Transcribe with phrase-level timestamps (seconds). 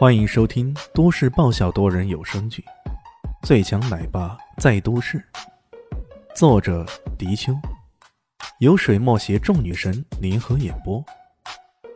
[0.00, 2.64] 欢迎收听都市爆笑多人有声剧
[3.46, 5.18] 《最强奶爸在都市》，
[6.34, 6.86] 作者：
[7.18, 7.52] 迪秋，
[8.60, 11.04] 由水墨携众女神联合演播，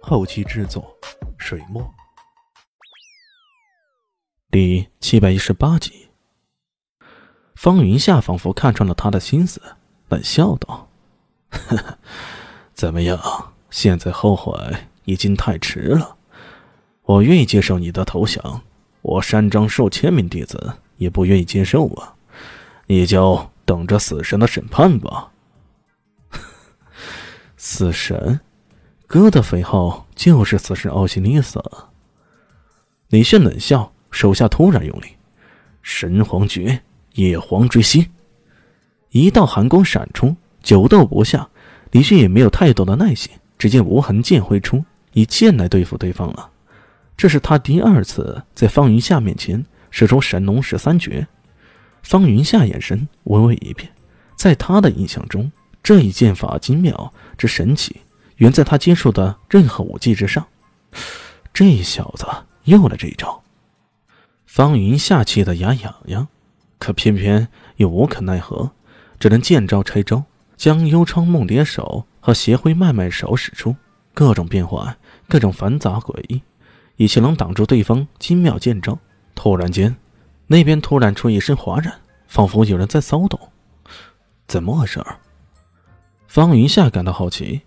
[0.03, 0.95] 后期制作：
[1.39, 1.95] 水墨。
[4.51, 6.11] 第七百一十八集，
[7.55, 9.63] 方云夏仿佛看穿了他的心思，
[10.11, 10.91] 冷笑道
[11.49, 11.99] ：“呵呵，
[12.75, 13.19] 怎么样？
[13.71, 14.53] 现在后悔
[15.07, 16.14] 已经太迟了。”
[17.05, 18.63] 我愿意接受你的投降，
[19.03, 22.15] 我山庄数千名弟子也不愿意接受啊！
[22.87, 25.31] 你就等着死神的审判吧。
[27.59, 28.41] 死神，
[29.07, 31.63] 哥的肥号就是死神奥西里斯。
[33.09, 35.05] 李炫冷笑，手下突然用力，
[35.83, 36.81] 神皇诀，
[37.13, 38.07] 野皇追星，
[39.11, 41.49] 一道寒光闪出，久斗不下，
[41.91, 46.51] 李迅也没有太多的耐心，只见无痕剑挥出，以剑来对付对方了。
[47.17, 51.27] 这是他第二次在方云夏面前使出神龙十三绝。
[52.03, 53.91] 方云夏眼神微微一变，
[54.37, 55.51] 在他的印象中，
[55.83, 57.97] 这一剑法精妙之神奇，
[58.37, 60.47] 远在他接触的任何武技之上。
[61.53, 62.27] 这小子
[62.65, 63.43] 又来这一招，
[64.45, 66.29] 方云夏气得牙痒痒，
[66.79, 68.73] 可偏偏又无可奈何，
[69.19, 70.25] 只能见招拆招，
[70.57, 73.77] 将幽窗梦蝶手和邪灰脉脉手使出，
[74.13, 74.97] 各种变换，
[75.29, 76.43] 各种繁杂诡异。
[76.97, 78.99] 以其能挡住对方精妙剑招。
[79.35, 79.95] 突然间，
[80.47, 81.93] 那边突然出一声哗然，
[82.29, 83.39] 仿佛有人在骚动。
[84.47, 85.05] 怎么回事？
[86.29, 87.63] 方云夏感到好奇，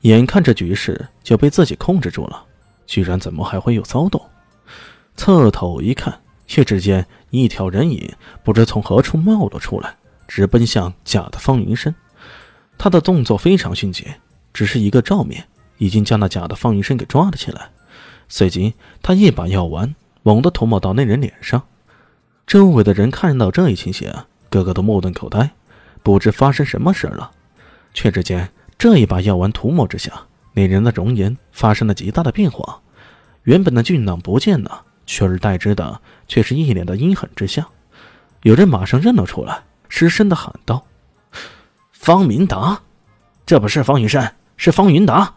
[0.00, 2.44] 眼看着局势就被自己控制住了，
[2.86, 4.20] 居然怎么还会有骚动？
[5.16, 8.12] 侧头一看，却只见一条人影
[8.42, 11.94] 不知从何处冒了出来，直奔向假的方云深。
[12.76, 14.20] 他的动作非常迅捷，
[14.52, 15.46] 只是一个照面，
[15.78, 17.70] 已经将那假的方云深给抓了起来。
[18.36, 21.62] 随即，他一把药丸猛地涂抹到那人脸上。
[22.48, 24.12] 周围的人看到这一情形，
[24.50, 25.52] 个个都目瞪口呆，
[26.02, 27.30] 不知发生什么事了。
[27.92, 30.12] 却只见这一把药丸涂抹之下，
[30.52, 32.80] 那人的容颜发生了极大的变化，
[33.44, 37.64] 原本的俊朗不见了，取而代之的却是一脸的阴狠之相。
[38.42, 40.84] 有人马上认了出来，失声的喊道
[41.92, 42.80] ：“方明达，
[43.46, 45.34] 这不是方云山，是方云达。”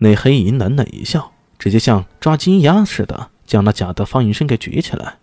[0.00, 1.30] 那黑影冷冷一笑。
[1.62, 5.18] 直接像抓金鸭似的将那假的方云深给举起来。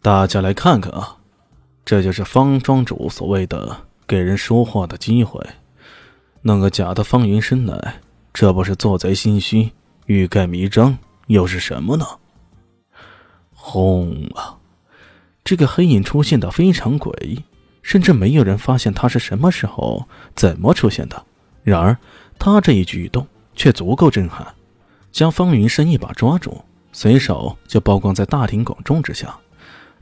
[0.00, 1.18] 大家来看看啊，
[1.84, 3.76] 这就是方庄主所谓的
[4.06, 5.38] 给人说话的机会。
[6.40, 8.00] 弄个假的方云深来，
[8.32, 9.70] 这不是做贼心虚、
[10.06, 10.96] 欲盖弥彰，
[11.26, 12.06] 又是什么呢？
[13.52, 14.56] 轰啊！
[15.44, 17.44] 这个黑影出现的非常诡异，
[17.82, 21.22] 甚至没有人发现他是什么时候、怎么出现的。
[21.62, 21.94] 然而，
[22.38, 24.54] 他这一举动却足够震撼。
[25.12, 26.62] 将方云深一把抓住，
[26.92, 29.36] 随手就曝光在大庭广众之下。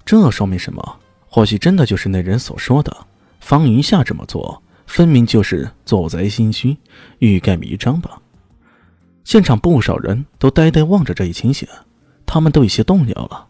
[0.05, 1.01] 这说明什么？
[1.27, 2.97] 或许真的就是那人所说的，
[3.41, 6.77] 方云夏这么做，分明就是做贼心虚、
[7.19, 8.21] 欲盖弥彰吧。
[9.25, 11.69] 现场不少人都呆呆望着这一情形，
[12.25, 13.47] 他们都有些动摇了。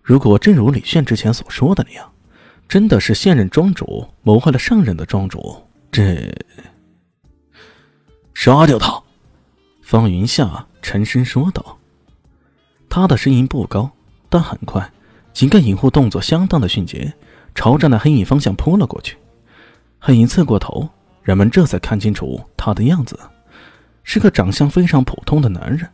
[0.00, 2.12] 如果真如李炫之前所说的那样，
[2.68, 5.60] 真的是现任庄主谋害了上任的庄主，
[5.90, 6.32] 这
[8.34, 9.02] 杀掉他！
[9.92, 10.66] 方云夏。
[10.80, 11.76] 沉声说道
[12.88, 13.90] ：“他的声音不高，
[14.30, 14.90] 但很快，
[15.34, 17.12] 几个隐护动作相当的迅捷，
[17.54, 19.18] 朝着那黑影方向扑了过去。
[19.98, 20.88] 黑影侧过头，
[21.22, 23.20] 人们这才看清楚他的样子，
[24.02, 25.86] 是个长相非常普通的男人。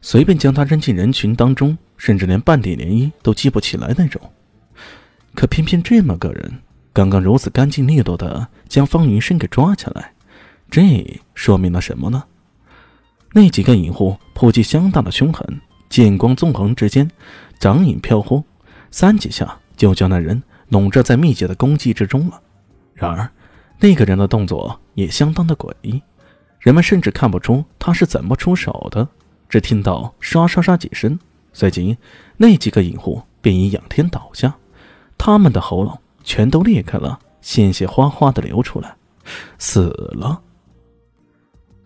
[0.00, 4.20] 随便将他扔进人群当中，甚至连半点涟漪都激不起来那种。
[5.36, 6.58] 可偏偏这么个人，
[6.92, 10.12] 刚刚如此干净利落的将方云深给抓起来，
[10.68, 12.24] 这说明了什么呢？”
[13.32, 17.10] 那几个影护扑击相当的凶狠，剑光纵横之间，
[17.58, 18.42] 掌影飘忽，
[18.90, 22.40] 三几下就将那人笼罩在密集的攻击之中了。
[22.94, 23.30] 然而，
[23.80, 26.02] 那个人的动作也相当的诡异，
[26.58, 29.06] 人们甚至看不出他是怎么出手的。
[29.48, 31.18] 只听到刷刷刷几声，
[31.52, 31.96] 随即
[32.36, 34.54] 那几个影护便已仰天倒下，
[35.16, 38.94] 他们的喉咙全都裂开了，鲜血哗哗的流出来，
[39.58, 39.88] 死
[40.18, 40.42] 了。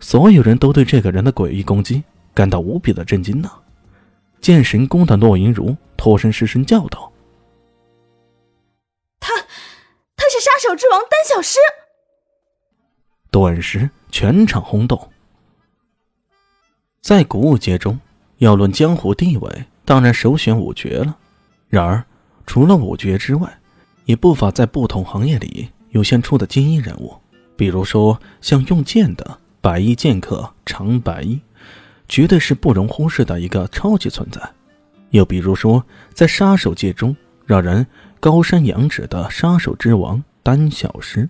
[0.02, 2.02] 所有人都对这个人的诡异攻击
[2.34, 3.49] 感到无比的震惊呢。
[4.40, 7.10] 剑神宫的洛云如脱身失声叫道
[9.20, 9.32] ：“他，
[10.16, 11.60] 他是杀手之王丹小诗。”
[13.31, 15.08] 顿时全场轰动。
[17.00, 17.99] 在古武界中，
[18.38, 21.16] 要论江湖地位，当然首选五绝了。
[21.69, 22.04] 然而，
[22.44, 23.60] 除了五绝之外，
[24.06, 27.16] 也不乏在不同行业里涌现出的精英人物，
[27.56, 29.38] 比如说像用剑的。
[29.62, 31.41] 白衣剑客常白衣，
[32.09, 34.43] 绝对是不容忽视的一个超级存在。
[35.11, 35.82] 又比如说，
[36.12, 37.17] 在杀手界中，
[37.47, 37.87] 让人
[38.19, 41.29] 高山仰止的杀手之王丹小师，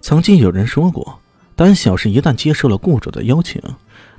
[0.00, 1.20] 曾经有人说过，
[1.54, 3.62] 丹小师一旦接受了雇主的邀请，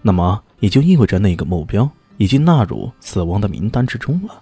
[0.02, 4.42] 那么也就意味着那个目标已经纳入死亡的名单之中了，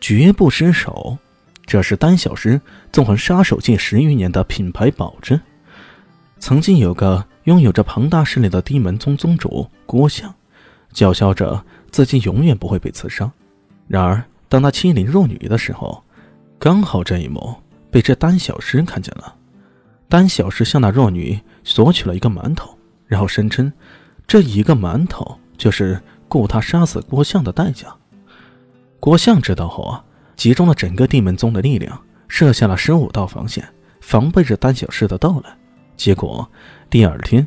[0.00, 1.18] 绝不失手。
[1.66, 2.60] 这是丹小师
[2.92, 5.40] 纵横杀手界十余年的品牌保证。
[6.38, 10.34] 曾经有个拥有着庞大势力的地门宗宗主郭相，
[10.92, 13.30] 叫嚣着自己永远不会被刺杀。
[13.88, 16.02] 然而，当他欺凌弱女的时候，
[16.58, 17.54] 刚好这一幕
[17.90, 19.34] 被这丹小师看见了。
[20.08, 22.76] 丹小师向那弱女索取了一个馒头，
[23.06, 23.72] 然后声称，
[24.26, 27.94] 这一个馒头就是雇他杀死郭相的代价。
[29.00, 30.04] 郭相知道后啊。
[30.36, 33.64] 集中了整个地门宗的力量，设下了十五道防线，
[34.00, 35.56] 防备着丹小师的到来。
[35.96, 36.48] 结果
[36.90, 37.46] 第二天，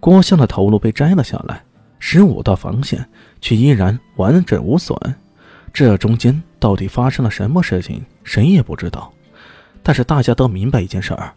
[0.00, 1.62] 郭襄的头颅被摘了下来，
[1.98, 3.06] 十五道防线
[3.40, 4.98] 却依然完整无损。
[5.72, 9.12] 这中间到底发生了什么事情，谁也不知道。
[9.82, 11.32] 但是大家都明白一件事儿：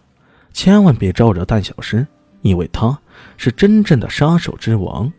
[0.53, 2.05] 千万别招惹丹小师，
[2.41, 2.97] 因为他
[3.37, 5.11] 是真正的杀手之王。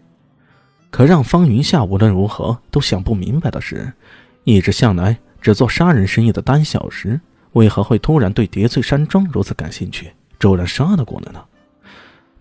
[0.90, 3.92] 可让方云夏无论如何都想不明白的是，
[4.44, 5.16] 一直向来。
[5.42, 7.18] 只做杀人生意的丹小石，
[7.52, 11.44] 为何会突然对叠翠山庄如此感兴趣，骤然杀了过来呢？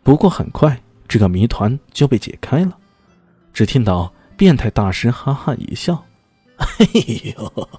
[0.04, 2.78] 不过很快，这个谜团就被解开了。
[3.54, 6.06] 只听到变态大师哈哈一笑
[6.56, 6.68] ：“哎
[7.38, 7.70] 呦，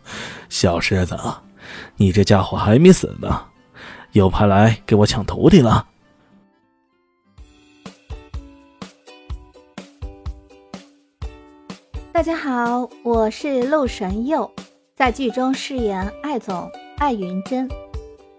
[0.50, 1.18] 小狮子，
[1.96, 3.46] 你这家伙还没死呢，
[4.12, 5.88] 又派来给我抢徒弟了。”
[12.12, 14.52] 大家好，我是陆神佑。
[14.94, 17.66] 在剧中饰演艾总艾云珍，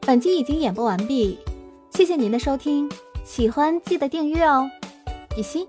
[0.02, 1.40] 本集已经演播完毕，
[2.02, 2.90] 谢谢您的收听，
[3.24, 4.68] 喜欢记得订阅哦，
[5.36, 5.68] 比心。